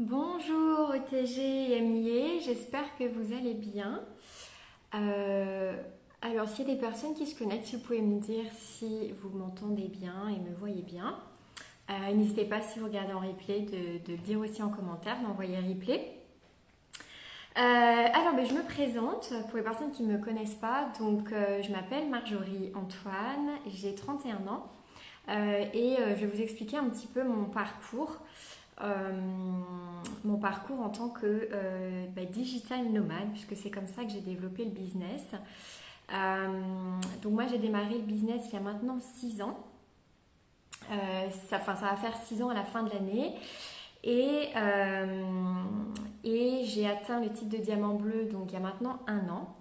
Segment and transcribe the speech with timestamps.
[0.00, 4.00] Bonjour OTG et MIA, j'espère que vous allez bien.
[4.94, 5.74] Euh,
[6.22, 9.36] alors s'il y a des personnes qui se connectent, vous pouvez me dire si vous
[9.36, 11.18] m'entendez bien et me voyez bien.
[11.90, 15.58] Euh, n'hésitez pas si vous regardez en replay de, le dire aussi en commentaire, d'envoyer
[15.58, 16.14] replay.
[17.56, 20.92] Euh, alors ben, je me présente pour les personnes qui ne me connaissent pas.
[21.00, 24.70] Donc je m'appelle Marjorie Antoine, j'ai 31 ans
[25.28, 28.18] et je vais vous expliquer un petit peu mon parcours.
[28.80, 29.10] Euh,
[30.24, 34.20] mon parcours en tant que euh, bah, digital nomade, puisque c'est comme ça que j'ai
[34.20, 35.32] développé le business.
[36.12, 36.46] Euh,
[37.22, 39.58] donc moi j'ai démarré le business il y a maintenant 6 ans.
[40.88, 43.34] ça, ça va faire 6 ans à la fin de l'année.
[44.04, 44.48] Et,
[46.24, 49.56] et j'ai atteint le titre de diamant bleu donc il y a maintenant un an.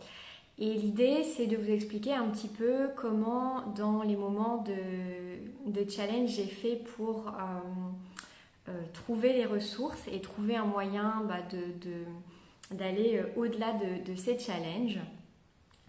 [0.60, 5.90] Et l'idée, c'est de vous expliquer un petit peu comment, dans les moments de, de
[5.90, 7.32] challenge, j'ai fait pour
[8.94, 11.38] trouver les ressources et trouver un moyen bah,
[12.72, 15.00] d'aller euh, au-delà de, ces challenges.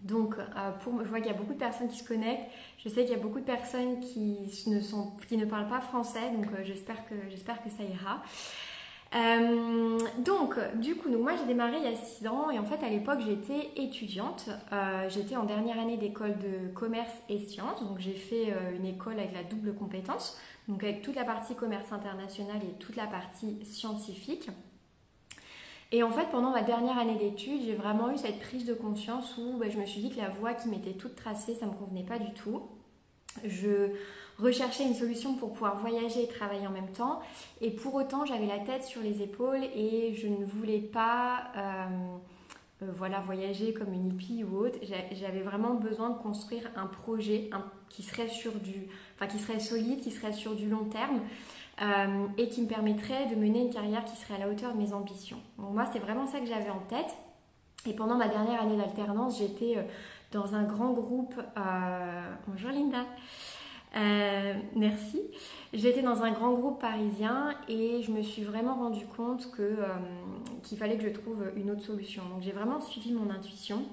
[0.01, 2.49] Donc, euh, pour, je vois qu'il y a beaucoup de personnes qui se connectent.
[2.77, 7.05] Je sais qu'il y a beaucoup de personnes qui ne, parlent pas français, donc j'espère
[7.05, 8.23] que, j'espère que ça ira.
[10.19, 12.89] donc, du coup, moi j'ai démarré il y a 6 ans et en fait à
[12.89, 14.49] l'époque j'étais étudiante.
[15.09, 19.33] j'étais en dernière année d'école de commerce et sciences, donc j'ai fait une école avec
[19.33, 20.39] la double compétence
[20.69, 24.49] donc avec toute la partie commerce international et toute la partie scientifique.
[25.91, 29.35] Et en fait, pendant ma dernière année d'études, j'ai vraiment eu cette prise de conscience
[29.37, 31.71] où bah, je me suis dit que la voie qui m'était toute tracée, ça ne
[31.71, 32.61] me convenait pas du tout.
[33.43, 33.89] Je
[34.37, 37.19] recherchais une solution pour pouvoir voyager et travailler en même temps.
[37.61, 42.17] Et pour autant, j'avais la tête sur les épaules et je ne voulais pas euh,
[42.81, 44.77] euh, voilà, voyager comme une hippie ou autre.
[45.11, 47.49] J'avais vraiment besoin de construire un projet
[47.89, 51.21] qui serait sur du, enfin qui serait solide, qui serait sur du long terme.
[51.81, 54.77] Euh, et qui me permettrait de mener une carrière qui serait à la hauteur de
[54.77, 55.37] mes ambitions.
[55.57, 57.15] Donc moi, c'est vraiment ça que j'avais en tête.
[57.85, 59.83] Et pendant ma dernière année d'alternance, j'étais euh,
[60.33, 61.35] dans un grand groupe.
[62.47, 63.05] Bonjour Linda.
[63.95, 65.19] Euh, merci.
[65.73, 69.85] J'étais dans un grand groupe parisien et je me suis vraiment rendu compte euh,
[70.63, 72.23] qu'il fallait que je trouve une autre solution.
[72.29, 73.83] Donc j'ai vraiment suivi mon intuition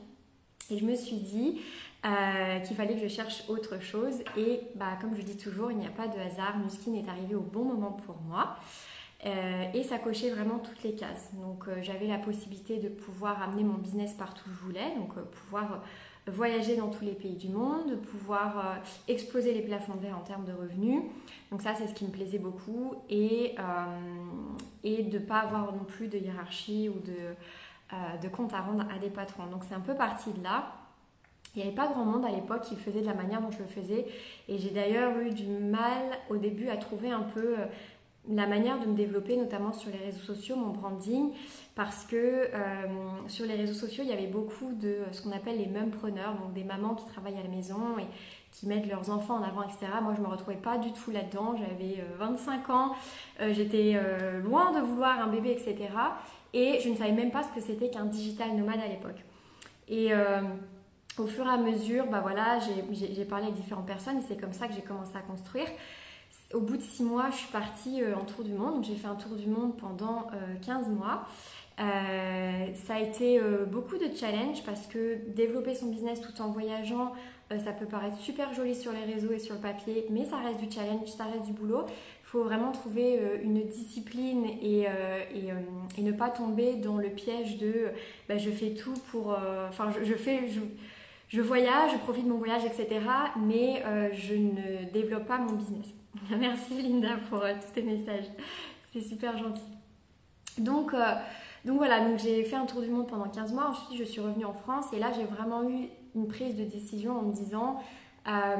[0.71, 1.61] et je me suis dit
[2.05, 4.23] euh, qu'il fallait que je cherche autre chose.
[4.37, 6.59] Et bah, comme je dis toujours, il n'y a pas de hasard.
[6.59, 8.57] Muskin est arrivé au bon moment pour moi.
[9.75, 11.31] et ça cochait vraiment toutes les cases.
[11.35, 15.83] Donc j'avais la possibilité de pouvoir amener mon business partout où je voulais, donc pouvoir
[16.31, 18.75] voyager dans tous les pays du monde, pouvoir euh,
[19.09, 21.03] exploser les plafonds de verre en termes de revenus.
[21.51, 22.95] Donc ça, c'est ce qui me plaisait beaucoup.
[23.09, 23.63] Et, euh,
[24.83, 27.17] et de ne pas avoir non plus de hiérarchie ou de,
[27.93, 29.47] euh, de compte à rendre à des patrons.
[29.47, 30.73] Donc c'est un peu parti de là.
[31.55, 33.59] Il n'y avait pas grand monde à l'époque qui faisait de la manière dont je
[33.59, 34.07] le faisais.
[34.49, 37.55] Et j'ai d'ailleurs eu du mal au début à trouver un peu
[38.29, 41.31] la manière de me développer, notamment sur les réseaux sociaux, mon branding,
[41.75, 42.49] parce que euh,
[43.29, 46.53] sur les réseaux sociaux, il y avait beaucoup de ce qu'on appelle les mumpreneurs, donc
[46.53, 48.07] des mamans qui travaillent à la maison et
[48.51, 49.87] qui mettent leurs enfants en avant, etc.
[50.03, 51.55] Moi, je ne me retrouvais pas du tout là-dedans.
[51.57, 52.95] J'avais 25 euh, ans,
[53.41, 54.01] euh, j'étais
[54.43, 55.89] loin de vouloir un bébé, etc.
[56.53, 59.23] Et je ne savais même pas ce que c'était qu'un digital nomade à l'époque.
[59.89, 60.11] Et
[61.19, 64.53] au fur et à mesure, bah voilà, j'ai parlé avec différentes personnes et c'est comme
[64.53, 65.69] ça que j'ai commencé à construire
[66.57, 68.83] au bout de six mois, je suis partie euh, en tour du monde.
[68.83, 70.27] J'ai fait un tour du monde pendant
[70.65, 71.27] 15 euh, mois.
[71.79, 73.39] Euh, ça a été
[73.71, 77.13] beaucoup de challenges parce que développer son business tout en voyageant,
[77.51, 80.59] ça peut paraître super joli sur les réseaux et sur le papier, mais ça reste
[80.59, 81.85] du challenge, ça reste du boulot.
[81.87, 84.87] Il faut vraiment trouver une discipline et,
[85.99, 87.91] ne pas tomber dans le piège de
[88.27, 89.37] bah, je fais tout pour.
[89.69, 90.49] Enfin, je, fais.
[91.29, 93.01] je voyage, je profite de mon voyage, etc.
[93.39, 93.83] Mais
[94.15, 95.87] je ne développe pas mon business.
[96.39, 98.27] Merci Linda pour euh, tous tes messages.
[98.93, 99.61] C'est super gentil.
[100.59, 100.99] Donc, euh,
[101.65, 103.71] donc voilà, donc j'ai fait un tour du monde pendant 15 mois.
[103.71, 107.19] Ensuite, je suis revenue en France et là, j'ai vraiment eu une prise de décision
[107.19, 107.81] en me disant
[108.29, 108.57] euh,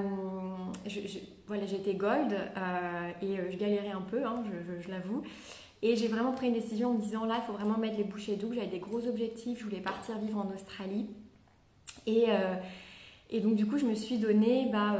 [1.47, 2.37] voilà, j'étais gold
[3.23, 4.45] et je galérais un peu, hein,
[4.81, 5.23] je, l'avoue.
[5.83, 8.05] Et j'ai vraiment pris une décision en me disant là, il faut vraiment mettre les
[8.05, 8.57] bouchées doubles.
[8.57, 11.07] J'avais des gros objectifs, je voulais partir vivre en Australie.
[12.07, 12.27] Et,
[13.31, 14.97] et donc, du coup, je me suis donné bah,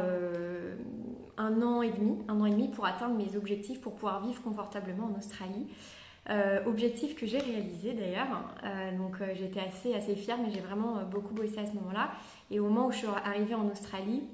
[1.39, 4.41] un an et demi, un an et demi pour atteindre mes objectifs, pour pouvoir vivre
[4.43, 5.67] confortablement en Australie.
[6.29, 8.27] Euh, objectif que j'ai réalisé d'ailleurs.
[8.65, 12.11] Euh, donc euh, j'étais assez, assez fière, mais j'ai vraiment beaucoup bossé à ce moment-là.
[12.51, 14.25] Et au moment où je suis arrivée en Australie,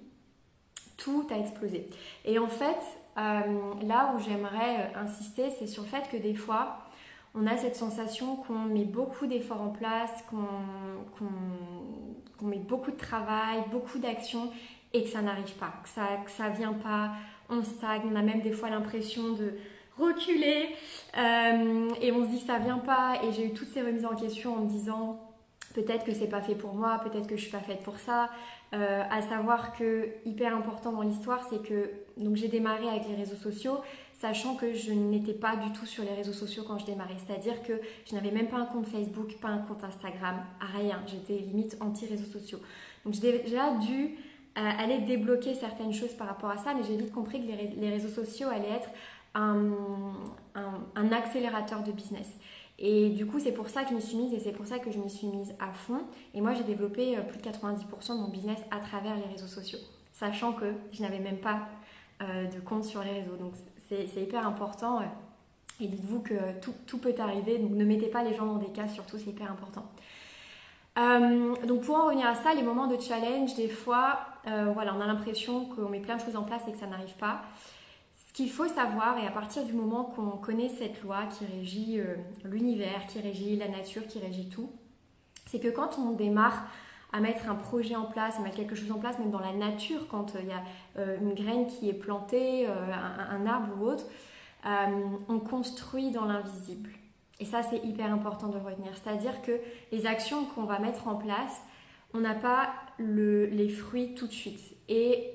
[0.97, 1.91] tout a explosé.
[2.25, 2.79] Et en fait,
[3.17, 6.79] là où j'aimerais insister, c'est sur le fait que des fois,
[7.35, 10.47] on a cette sensation qu'on met beaucoup d'efforts en place, qu'on
[12.47, 14.51] met beaucoup de travail, beaucoup d'actions,
[14.95, 17.13] et que ça n'arrive pas, que ça, que ça vient pas,
[17.49, 19.55] on stagne, on a même des fois l'impression de
[19.99, 20.69] reculer.
[21.15, 23.15] et on se dit que ça vient pas.
[23.25, 25.21] Et j'ai eu toutes ces remises en question en me disant
[25.75, 28.31] peut-être que c'est pas fait pour moi, peut-être que je suis pas faite pour ça.
[28.75, 33.15] Euh, à savoir que hyper important dans l'histoire, c'est que donc j'ai démarré avec les
[33.15, 33.81] réseaux sociaux,
[34.19, 37.17] sachant que je n'étais pas du tout sur les réseaux sociaux quand je démarrais.
[37.27, 37.75] C'est-à-dire que
[38.07, 41.03] je n'avais même pas un compte Facebook, pas un compte Instagram, rien.
[41.07, 42.61] J'étais limite anti-réseaux sociaux.
[43.05, 44.17] Donc j'ai déjà dû
[44.59, 47.91] euh, aller débloquer certaines choses par rapport à ça, mais j'ai vite compris que les,
[47.91, 48.91] réseaux sociaux allaient être
[49.35, 49.73] un,
[50.55, 52.37] un accélérateur de business.
[52.79, 54.81] Et du coup, c'est pour ça que je m'y suis mise et c'est pour ça
[54.81, 56.01] que je m'y suis mise à fond.
[56.35, 59.47] Et moi, j'ai développé euh, plus de 90% de mon business à travers les réseaux
[59.47, 59.79] sociaux,
[60.13, 61.69] sachant que je n'avais même pas
[62.23, 63.37] euh, de compte sur les réseaux.
[63.37, 63.53] Donc,
[63.89, 65.01] c'est hyper important.
[65.81, 68.95] Et dites-vous que tout, peut arriver, donc ne mettez pas les gens dans des cases,
[68.95, 69.85] surtout, c'est hyper important.
[71.67, 75.07] donc pour en revenir à ça, les moments de challenge, des fois, voilà, on a
[75.07, 77.43] l'impression qu'on met plein de choses en place et que ça n'arrive pas.
[78.33, 82.01] Ce qu'il faut savoir, et à partir du moment qu'on connaît cette loi qui régit
[82.01, 84.73] euh, l'univers, qui régit la nature, qui régit tout,
[85.45, 86.65] c'est que quand on démarre
[87.13, 89.53] à mettre un projet en place, à mettre quelque chose en place, même dans la
[89.53, 90.63] nature, quand euh, il y a
[90.97, 94.07] euh, une graine qui est plantée, un, arbre ou autre,
[94.65, 96.89] on construit dans l'invisible.
[97.39, 98.93] Et ça, c'est hyper important de retenir.
[98.95, 99.61] C'est-à-dire que
[99.91, 101.61] les actions qu'on va mettre en place,
[102.15, 102.71] on n'a pas
[103.03, 104.61] les fruits tout de suite.
[104.89, 105.33] Et,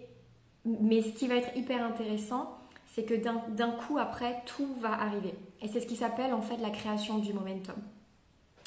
[0.66, 5.34] mais ce qui va être hyper intéressant, c'est que d'un coup après, tout va arriver.
[5.62, 7.76] Et c'est ce qui s'appelle en fait la création du momentum.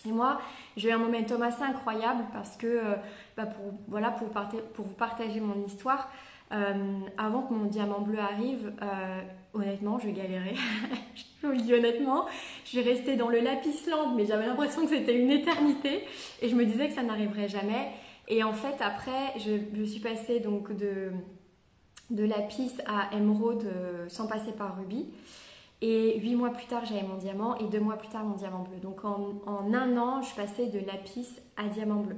[0.06, 0.40] Et moi,
[0.76, 2.94] j'ai eu un momentum assez incroyable parce que, euh,
[3.36, 6.10] bah, pour, voilà, pour, pour, vous partager mon histoire,
[6.52, 9.20] euh, avant que mon diamant bleu arrive, euh,
[9.52, 10.54] honnêtement, je galérais.
[11.42, 12.26] je vous le dis honnêtement,
[12.64, 16.04] je suis restée dans le Lapisland, mais j'avais l'impression que c'était une éternité
[16.40, 17.90] et je me disais que ça n'arriverait jamais.
[18.30, 21.12] Et en fait, après, je, suis passée donc de
[22.24, 25.08] lapis à émeraude euh, sans passer par rubis.
[25.82, 28.62] Et huit mois plus tard, j'avais mon diamant et deux mois plus tard, mon diamant
[28.62, 28.78] bleu.
[28.80, 32.16] Donc en, un an, je passais de lapis à diamant bleu.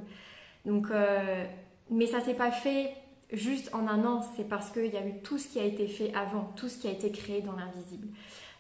[0.67, 1.45] Donc, euh,
[1.91, 2.93] mais ça s'est pas fait
[3.33, 5.87] juste en un an, c'est parce qu'il y a eu tout ce qui a été
[5.87, 8.09] fait avant, tout ce qui a été créé dans l'invisible.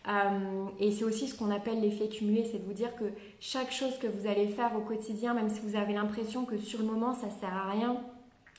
[0.08, 3.04] Euh, et c'est aussi ce qu'on appelle l'effet cumulé, c'est de vous dire que
[3.40, 6.80] chaque chose que vous allez faire au quotidien, même si vous avez l'impression que sur
[6.80, 7.96] le moment ça sert à rien,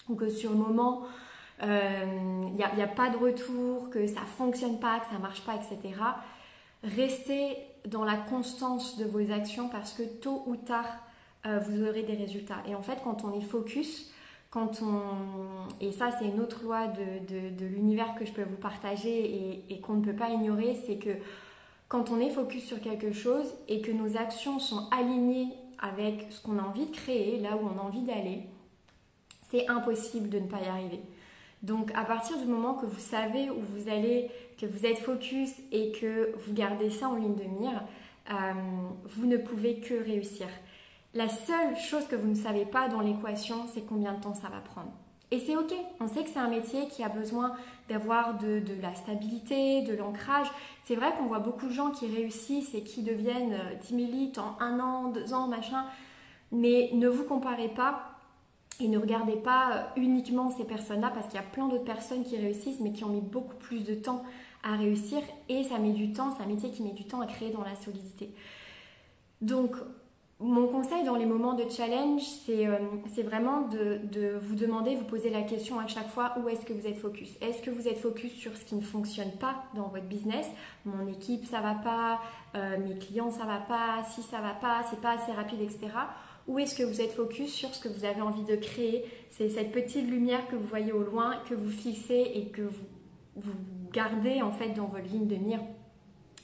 [0.07, 1.03] ou que sur le moment
[1.61, 2.05] il euh,
[2.55, 5.93] n'y a, a, pas de retour, que ça fonctionne pas, que ça marche pas, etc.
[6.83, 7.57] Restez
[7.87, 10.87] dans la constance de vos actions parce que tôt ou tard,
[11.45, 12.63] euh, vous aurez des résultats.
[12.67, 14.11] Et en fait, quand on est focus,
[14.53, 15.67] quand on...
[15.81, 19.63] et ça c'est une autre loi de, de, l'univers que je peux vous partager et,
[19.67, 21.09] et qu'on ne peut pas ignorer, c'est que
[21.87, 25.47] quand on est focus sur quelque chose et que nos actions sont alignées
[25.79, 28.43] avec ce qu'on a envie de créer, là où on a envie d'aller,
[29.49, 31.01] c'est impossible de ne pas y arriver.
[31.63, 34.29] Donc à partir du moment que vous savez où vous allez,
[34.59, 37.83] que vous êtes focus et que vous gardez ça en ligne de mire,
[38.29, 38.53] euh,
[39.05, 40.47] vous ne pouvez que réussir.
[41.13, 44.49] La seule chose que vous ne savez pas dans l'équation, c'est combien de temps ça
[44.49, 44.91] va prendre.
[45.29, 47.53] Et c'est ok, on sait que c'est un métier qui a besoin
[47.89, 50.47] d'avoir de, la stabilité, de l'ancrage.
[50.83, 54.55] C'est vrai qu'on voit beaucoup de gens qui réussissent et qui deviennent euh, timides en
[54.59, 55.85] un an, deux ans, machin.
[56.51, 58.11] Mais ne vous comparez pas
[58.79, 62.23] et ne regardez pas euh, uniquement ces personnes-là parce qu'il y a plein d'autres personnes
[62.23, 64.23] qui réussissent mais qui ont mis beaucoup plus de temps
[64.63, 65.19] à réussir
[65.49, 67.63] et ça met du temps, c'est un métier qui met du temps à créer dans
[67.63, 68.31] la solidité.
[69.41, 69.75] Donc
[70.43, 72.77] mon conseil dans les moments de challenge, c'est euh,
[73.23, 76.85] vraiment de, vous demander, vous poser la question à chaque fois où est-ce que vous
[76.85, 77.29] êtes focus?
[77.41, 80.47] Est-ce que vous êtes focus sur ce qui ne fonctionne pas dans votre business?
[80.85, 82.19] Mon équipe, ça va pas,
[82.55, 85.87] euh, mes clients, ça va pas, si ça va pas, c'est pas assez rapide, etc.
[86.47, 89.05] Ou est-ce que vous êtes focus sur ce que vous avez envie de créer?
[89.29, 92.85] C'est cette petite lumière que vous voyez au loin, que vous fixez et que vous,
[93.37, 93.53] vous
[93.93, 95.61] gardez en fait dans votre ligne de mire.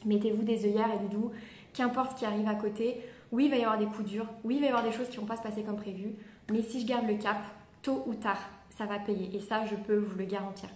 [0.06, 1.32] Mettez-vous des œillères et dites-vous,
[1.74, 3.02] qu'importe ce qui arrive à côté,
[3.32, 5.08] oui, il va y avoir des coups durs, oui, il va y avoir des choses
[5.10, 6.16] qui ne vont pas se passer comme prévu,
[6.52, 7.38] mais si je garde le cap,
[7.82, 9.30] tôt ou tard, ça va payer.
[9.36, 10.70] Et ça, je peux vous le garantir.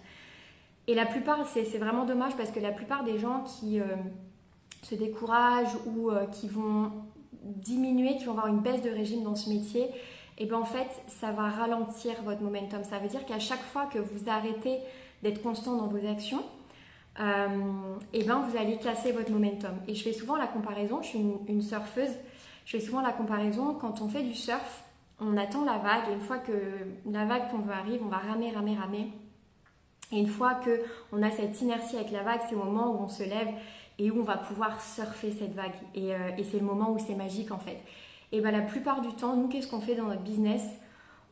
[0.86, 3.86] Et la plupart, c'est vraiment dommage parce que la plupart des gens qui euh,
[4.82, 6.92] se découragent ou euh, qui vont
[7.42, 9.88] diminuer, qui vont avoir une baisse de régime dans ce métier,
[10.36, 12.82] et eh bien en fait, ça va ralentir votre momentum.
[12.82, 14.78] Ça veut dire qu'à chaque fois que vous arrêtez
[15.22, 16.42] d'être constant dans vos actions,
[17.20, 19.74] euh, et eh ben vous allez casser votre momentum.
[19.86, 22.10] Et je fais souvent la comparaison, je suis une, surfeuse,
[22.64, 24.84] je fais souvent la comparaison quand on fait du surf,
[25.20, 26.52] on attend la vague, et une fois que
[27.10, 29.12] la vague qu'on veut arrive, on va ramer, ramer, ramer.
[30.12, 33.04] Et une fois que on a cette inertie avec la vague, c'est au moment où
[33.04, 33.48] on se lève
[33.98, 35.74] et où on va pouvoir surfer cette vague.
[35.94, 37.78] Et, euh, c'est le moment où c'est magique en fait.
[38.32, 40.62] Et bien la plupart du temps, nous, qu'est-ce qu'on fait dans notre business?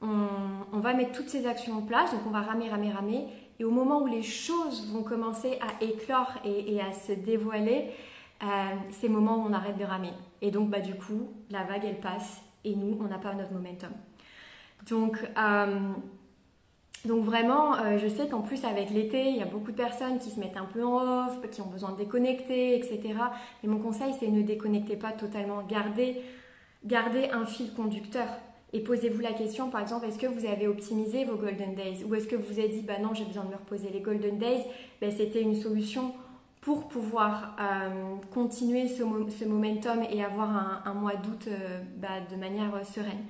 [0.00, 3.26] On, va mettre toutes ces actions en place, donc on va ramer, ramer, ramer.
[3.60, 7.90] Et au moment où les choses vont commencer à éclore et, à se dévoiler,
[8.90, 10.12] ces moments où on arrête de ramer.
[10.40, 13.52] Et donc, bah, du coup, la vague, elle passe et nous, on n'a pas notre
[13.52, 13.92] momentum.
[14.88, 15.18] Donc,
[17.04, 20.18] donc vraiment, euh, je sais qu'en plus avec l'été, il y a beaucoup de personnes
[20.18, 23.14] qui se mettent un peu en off, qui ont besoin de déconnecter, etc.
[23.62, 25.62] Mais mon conseil, c'est ne déconnectez pas totalement.
[25.62, 26.22] Gardez,
[26.84, 28.28] gardez un fil conducteur.
[28.72, 32.04] Et posez-vous la question, par exemple, est-ce que vous avez optimisé vos Golden Days?
[32.04, 34.38] Ou est-ce que vous avez dit, bah non, j'ai besoin de me reposer les Golden
[34.38, 34.62] Days?
[35.00, 36.14] Ben, C'était une solution
[36.62, 39.02] pour pouvoir euh, continuer ce,
[39.44, 43.24] momentum et avoir un, mois d'août euh, bah, de manière sereine.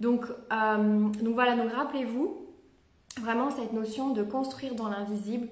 [0.00, 2.46] Donc, donc voilà, donc rappelez-vous,
[3.20, 5.48] vraiment cette notion de construire dans l'invisible.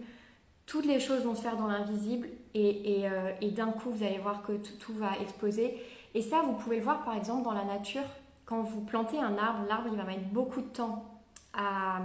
[0.66, 4.42] Toutes les choses vont se faire dans l'invisible et, euh, d'un coup, vous allez voir
[4.42, 5.78] que tout, va exploser.
[6.14, 8.06] Et ça, vous pouvez le voir par exemple dans la nature.
[8.44, 11.04] Quand vous plantez un arbre, l'arbre, il va mettre beaucoup de temps
[11.52, 12.00] à,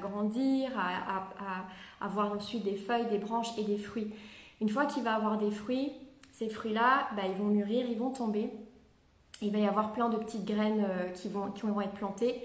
[0.00, 4.12] grandir, à, avoir ensuite des feuilles, des branches et des fruits.
[4.60, 5.92] Une fois qu'il va avoir des fruits,
[6.30, 8.50] ces fruits-là, bah, ils vont mûrir, ils vont tomber.
[9.42, 12.42] Il va y avoir plein de petites graines euh, qui, vont, qui vont être plantées.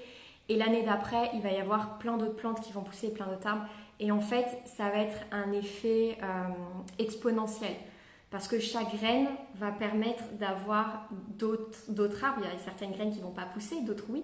[0.47, 3.47] Et l'année d'après, il va y avoir plein d'autres plantes qui vont pousser, plein d'autres
[3.47, 3.65] arbres.
[3.99, 6.49] Et en fait, ça va être un effet euh,
[6.97, 7.73] exponentiel.
[8.31, 12.41] Parce que chaque graine va permettre d'avoir d'autres arbres.
[12.43, 14.23] Il y a certaines graines qui ne vont pas pousser, d'autres oui.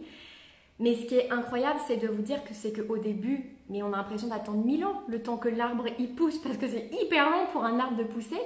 [0.80, 3.94] Mais ce qui est incroyable, c'est de vous dire que c'est qu'au début, mais on
[3.94, 7.30] a l'impression d'attendre mille ans le temps que l'arbre y pousse, parce que c'est hyper
[7.30, 8.40] long pour un arbre de pousser.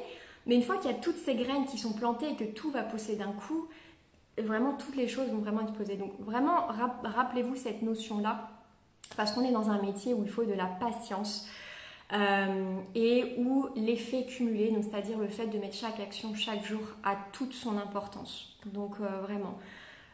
[0.45, 2.69] Mais une fois qu'il y a toutes ces graines qui sont plantées et que tout
[2.71, 3.67] va pousser d'un coup,
[4.38, 5.95] vraiment toutes les choses vont vraiment exploser.
[5.95, 6.67] Donc vraiment,
[7.03, 8.50] rappelez-vous cette notion-là,
[9.17, 11.48] parce qu'on est dans un métier où il faut de la patience.
[12.12, 17.15] Euh, et où l'effet cumulé, c'est-à-dire le fait de mettre chaque action chaque jour, a
[17.33, 18.57] toute son importance.
[18.65, 19.59] Donc euh, vraiment.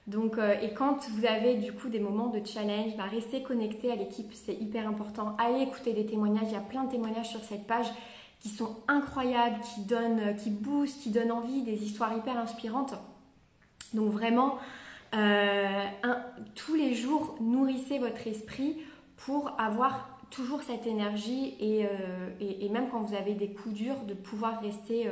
[0.08, 3.92] Donc, euh, et quand vous avez du coup des moments de challenge, bah, restez connecté
[3.92, 5.36] à l'équipe, c'est hyper important.
[5.40, 7.88] Allez écouter des témoignages, il y a plein de témoignages sur cette page
[8.40, 12.94] qui sont incroyables, qui donnent, qui boostent, qui donnent envie, des histoires hyper inspirantes.
[13.94, 14.58] Donc vraiment,
[15.16, 15.86] euh,
[16.54, 18.78] tous les jours, nourrissez votre esprit
[19.18, 24.14] pour avoir toujours cette énergie et, euh, même quand vous avez des coups durs, de
[24.14, 25.12] pouvoir rester, euh,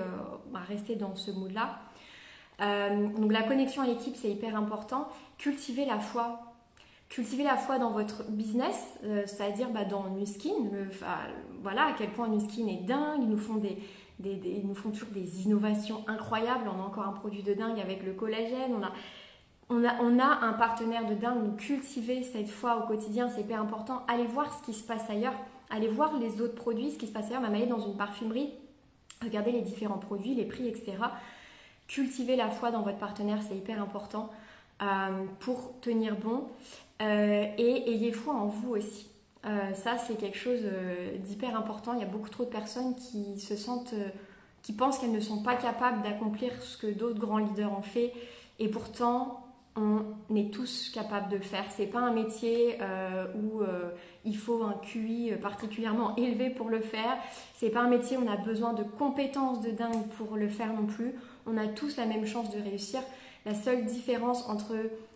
[0.52, 1.80] bah, rester dans ce mood-là.
[2.60, 5.08] Donc la connexion à l'équipe, c'est hyper important.
[5.38, 6.40] Cultivez la foi.
[7.10, 10.54] Cultivez la foi dans votre business, c'est-à-dire bah, dans Nuskin.
[11.62, 13.22] voilà à quel point Nuskin est dingue.
[13.22, 13.78] Ils nous font des,
[14.64, 16.68] nous font toujours des innovations incroyables.
[16.68, 18.74] On a encore un produit de dingue avec le collagène.
[18.76, 18.92] On a,
[19.70, 21.44] on a, on a un partenaire de dingue.
[21.44, 24.04] Donc cultiver cette foi au quotidien, c'est hyper important.
[24.08, 25.36] Allez voir ce qui se passe ailleurs.
[25.70, 27.42] Allez voir les autres produits, ce qui se passe ailleurs.
[27.42, 28.52] Même aller dans une parfumerie,
[29.22, 30.94] regardez les différents produits, les prix, etc.
[31.88, 34.30] Cultiver la foi dans votre partenaire, c'est hyper important
[34.82, 36.48] euh, pour tenir bon.
[37.02, 39.08] Euh, et ayez foi en vous aussi.
[39.46, 40.62] Euh, ça, c'est quelque chose
[41.20, 41.94] d'hyper important.
[41.94, 43.94] Il y a beaucoup trop de personnes qui se sentent,
[44.62, 48.14] qui pensent qu'elles ne sont pas capables d'accomplir ce que d'autres grands leaders ont fait.
[48.60, 51.66] Et pourtant, on est tous capables de le faire.
[51.70, 52.78] C'est pas un métier
[53.36, 53.64] où
[54.24, 57.18] il faut un QI particulièrement élevé pour le faire.
[57.56, 60.74] C'est pas un métier où on a besoin de compétences de dingue pour le faire
[60.74, 61.16] non plus.
[61.46, 63.02] On a tous la même chance de réussir.
[63.46, 64.76] La seule différence entre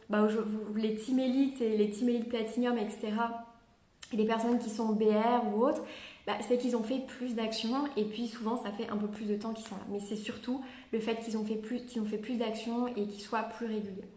[0.10, 0.28] bah,
[0.76, 3.14] les team élites et les team élites platinum, etc.,
[4.14, 5.84] les personnes qui sont BR ou autres,
[6.26, 9.26] bah, c'est qu'ils ont fait plus d'actions et puis souvent ça fait un peu plus
[9.26, 9.86] de temps qu'ils sont là.
[9.90, 13.06] Mais c'est surtout le fait qu'ils ont fait plus, qu'ils ont fait plus d'actions et
[13.06, 14.08] qu'ils soient plus réguliers.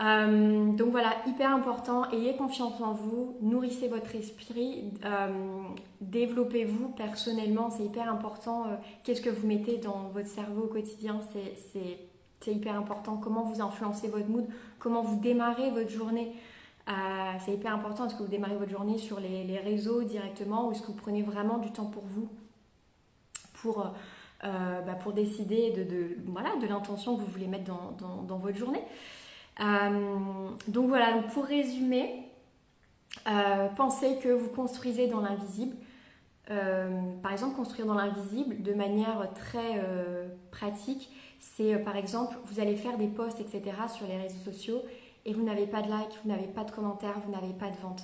[0.00, 5.62] Euh, donc voilà, hyper important, ayez confiance en vous, nourrissez votre esprit, euh,
[6.00, 8.64] développez-vous personnellement, c'est hyper important.
[8.64, 13.18] Euh, qu'est-ce que vous mettez dans votre cerveau au quotidien, c'est hyper important.
[13.18, 14.46] Comment vous influencez votre mood,
[14.78, 16.32] comment vous démarrez votre journée.
[17.44, 18.06] C'est hyper important.
[18.06, 21.22] Est-ce que vous démarrez votre journée sur les, réseaux directement ou est-ce que vous prenez
[21.22, 22.28] vraiment du temps pour vous
[23.54, 23.86] pour,
[24.42, 27.70] bah, pour décider de, de l'intention que vous voulez mettre
[28.26, 28.82] dans, votre journée
[29.58, 32.28] Donc voilà, pour résumer,
[33.76, 35.76] pensez que vous construisez dans l'invisible.
[37.22, 39.80] par exemple, construire dans l'invisible de manière très
[40.50, 43.62] pratique, c'est par exemple, vous allez faire des posts, etc.
[43.94, 44.82] sur les réseaux sociaux
[45.24, 47.76] et vous n'avez pas de like, vous n'avez pas de commentaires, vous n'avez pas de
[47.76, 48.02] vente.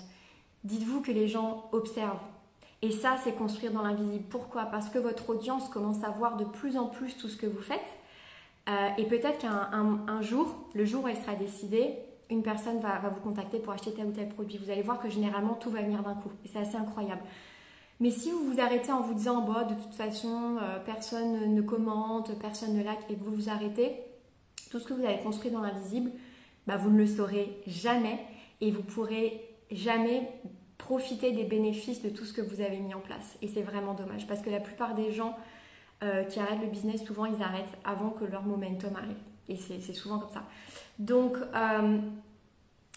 [0.64, 2.18] Dites-vous que les gens observent.
[2.80, 4.24] Et ça, c'est construire dans l'invisible.
[4.30, 4.66] Pourquoi?
[4.66, 7.60] Parce que votre audience commence à voir de plus en plus tout ce que vous
[7.60, 7.80] faites.
[8.68, 11.94] Euh, et peut-être qu'un jour, le jour où elle sera décidée,
[12.30, 14.58] une personne va, vous contacter pour acheter tel ou tel produit.
[14.58, 16.30] Vous allez voir que généralement, tout va venir d'un coup.
[16.44, 17.22] Et c'est assez incroyable.
[18.00, 21.62] Mais si vous vous arrêtez en vous disant, bah, de toute façon, euh, personne ne
[21.62, 23.96] commente, personne ne like, et que vous vous arrêtez,
[24.70, 26.10] tout ce que vous avez construit dans l'invisible,
[26.66, 28.20] bah, vous ne le saurez jamais
[28.60, 30.28] et vous pourrez jamais
[30.76, 33.36] profiter des bénéfices de tout ce que vous avez mis en place.
[33.42, 35.34] Et c'est vraiment dommage parce que la plupart des gens
[36.00, 39.16] qui arrêtent le business, souvent ils arrêtent avant que leur momentum arrive.
[39.48, 40.44] Et c'est souvent comme ça.
[40.98, 41.36] Donc,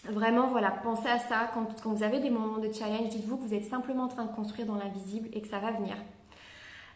[0.08, 1.50] vraiment, voilà, pensez à ça.
[1.54, 4.34] Quand, vous avez des moments de challenge, dites-vous que vous êtes simplement en train de
[4.34, 5.96] construire dans l'invisible et que ça va venir.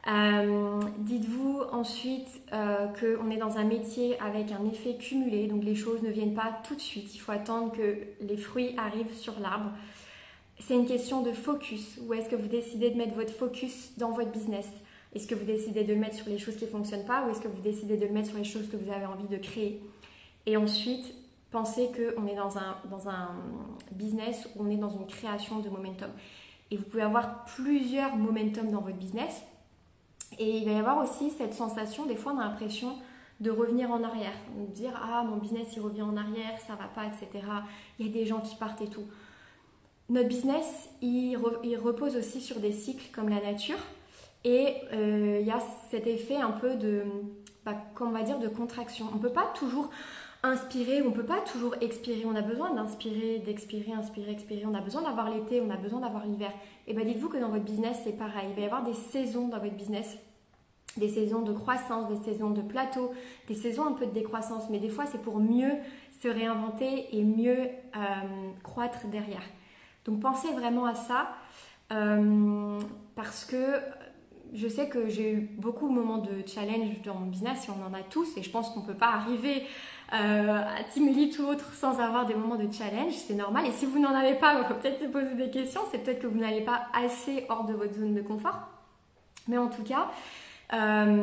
[0.08, 5.74] Euh, dites-vous ensuite euh, qu'on est dans un métier avec un effet cumulé, donc les
[5.74, 7.12] choses ne viennent pas tout de suite.
[7.14, 9.70] Il faut attendre que les fruits arrivent sur l'arbre.
[10.60, 11.98] C'est une question de focus.
[12.06, 14.68] Où est-ce que vous décidez de mettre votre focus dans votre business?
[15.16, 17.30] Est-ce que vous décidez de le mettre sur les choses qui ne fonctionnent pas ou
[17.30, 19.38] est-ce que vous décidez de le mettre sur les choses que vous avez envie de
[19.38, 19.82] créer?
[20.44, 21.06] Et ensuite,
[21.50, 23.30] pensez qu'on est dans un, dans un
[23.92, 26.10] business où on est dans une création de momentum.
[26.70, 29.40] Et vous pouvez avoir plusieurs momentum dans votre business
[30.38, 32.98] et il va y avoir aussi cette sensation, des fois on a l'impression
[33.40, 36.88] de revenir en arrière, de dire ah mon business il revient en arrière, ça va
[36.88, 37.42] pas, etc.
[37.98, 39.06] Il y a des gens qui partent et tout.
[40.10, 43.78] Notre business il, repose aussi sur des cycles comme la nature
[44.46, 45.58] et euh, il y a
[45.90, 47.02] cet effet un peu de,
[47.64, 49.06] bah, on va dire, de contraction.
[49.12, 49.90] On peut pas toujours
[50.44, 52.22] inspirer, on peut pas toujours expirer.
[52.24, 54.64] On a besoin d'inspirer, d'expirer, inspirer, expirer.
[54.64, 56.52] On a besoin d'avoir l'été, on a besoin d'avoir l'hiver.
[56.86, 58.46] Et bien dites-vous que dans votre business, c'est pareil.
[58.50, 60.16] Il va y avoir des saisons dans votre business
[60.96, 63.12] des saisons de croissance, des saisons de plateau,
[63.48, 65.72] des saisons un peu de décroissance, mais des fois c'est pour mieux
[66.22, 69.42] se réinventer et mieux euh, croître derrière.
[70.06, 71.28] Donc pensez vraiment à ça
[71.92, 72.80] euh,
[73.14, 73.78] parce que
[74.54, 77.86] je sais que j'ai eu beaucoup de moments de challenge dans mon business et on
[77.86, 79.62] en a tous et je pense qu'on ne peut pas arriver
[80.12, 83.66] euh, à Team ou autre sans avoir des moments de challenge, c'est normal.
[83.66, 86.20] Et si vous n'en avez pas, il faut peut-être se poser des questions, c'est peut-être
[86.20, 88.68] que vous n'allez pas assez hors de votre zone de confort.
[89.48, 90.10] Mais en tout cas,
[90.72, 91.22] euh,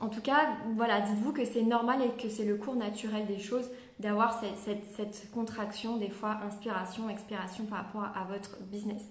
[0.00, 3.38] en tout cas, voilà, dites-vous que c'est normal et que c'est le cours naturel des
[3.38, 3.68] choses
[4.00, 9.02] d'avoir cette, contraction, des fois inspiration, expiration par rapport à votre business.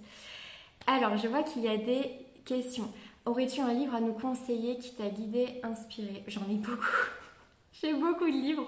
[0.88, 2.12] Alors, je vois qu'il y a des
[2.46, 2.90] questions.
[3.26, 6.24] Aurais-tu un livre à nous conseiller qui t'a guidé, inspiré?
[6.28, 7.08] J'en ai beaucoup.
[7.72, 8.68] J'ai beaucoup de livres.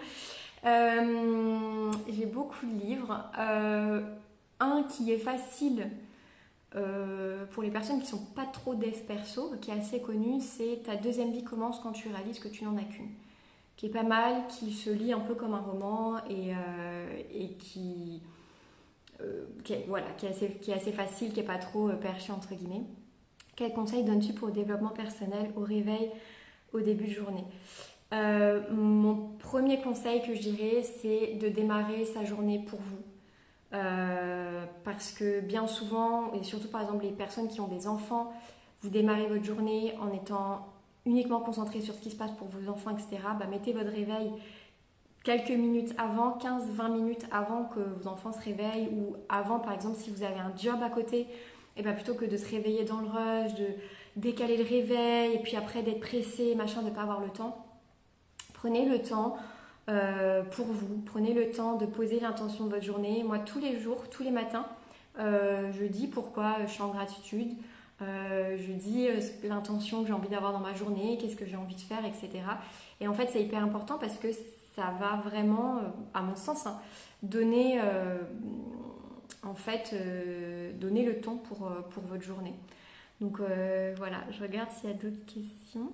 [0.65, 3.29] Euh, j'ai beaucoup de livres.
[3.37, 4.01] Euh,
[4.59, 5.91] un qui est facile
[6.75, 10.81] euh, pour les personnes qui sont pas trop dev perso, qui est assez connu, c'est
[10.83, 13.11] Ta deuxième vie commence quand tu réalises que tu n'en as qu'une.
[13.75, 16.53] Qui est pas mal, qui se lit un peu comme un roman et,
[17.57, 18.21] qui,
[19.69, 22.55] est, voilà, qui, est assez, qui est assez facile, qui est pas trop perché entre
[22.55, 22.85] guillemets.
[23.55, 26.11] Quel conseil donnes-tu pour le développement personnel au réveil,
[26.73, 27.45] au début de journée
[28.13, 33.03] euh, Mon premier conseil que je dirais, c'est de démarrer sa journée pour vous.
[33.73, 38.33] Euh, parce que bien souvent, et surtout par exemple les personnes qui ont des enfants,
[38.81, 40.67] vous démarrez votre journée en étant
[41.05, 43.21] uniquement concentré sur ce qui se passe pour vos enfants, etc.
[43.39, 44.31] Bah, mettez votre réveil
[45.25, 49.97] quelques minutes avant, 15-20 minutes avant que vos enfants se réveillent ou avant par exemple
[49.97, 51.27] si vous avez un job à côté,
[51.77, 53.67] et bien plutôt que de se réveiller dans le rush, de
[54.15, 57.65] décaler le réveil et puis après d'être pressé, machin, de ne pas avoir le temps,
[58.53, 59.37] prenez le temps
[59.89, 63.23] euh, pour vous, prenez le temps de poser l'intention de votre journée.
[63.23, 64.65] Moi, tous les jours, tous les matins,
[65.19, 67.49] euh, je dis pourquoi je suis en gratitude.
[68.01, 69.07] Euh, je dis
[69.43, 72.29] l'intention que j'ai envie d'avoir dans ma journée, qu'est-ce que j'ai envie de faire, etc.
[72.99, 74.27] Et en fait, c'est hyper important parce que
[74.75, 75.79] ça va vraiment,
[76.13, 76.77] à mon sens, hein,
[77.23, 77.79] donner
[79.45, 82.53] en fait, euh, donner le temps pour, euh, votre journée.
[83.21, 85.91] Donc euh, voilà, je regarde s'il y a d'autres questions.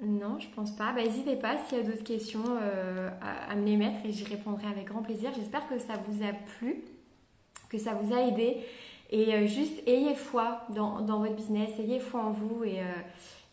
[0.00, 0.92] Non, je pense pas.
[0.92, 2.44] Bah, n'hésitez pas s'il y a d'autres questions
[3.20, 5.32] à, me les mettre et j'y répondrai avec grand plaisir.
[5.36, 6.84] J'espère que ça vous a plu,
[7.68, 8.58] que ça vous a aidé.
[9.10, 12.80] Et juste ayez foi dans, votre business, ayez foi en vous et,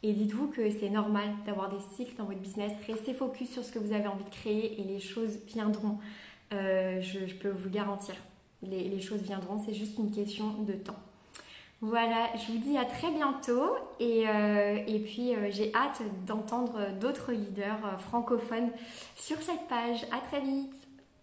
[0.03, 2.73] dites-vous que c'est normal d'avoir des cycles dans votre business.
[2.85, 5.97] Restez focus sur ce que vous avez envie de créer et les choses viendront.
[6.51, 8.13] je, peux vous garantir
[8.61, 10.95] les, choses viendront, c'est juste une question de temps.
[11.81, 17.31] Voilà, je vous dis à très bientôt et, euh, puis euh, j'ai hâte d'entendre d'autres
[17.31, 18.69] leaders euh, francophones
[19.15, 20.05] sur cette page.
[20.11, 20.84] À très vite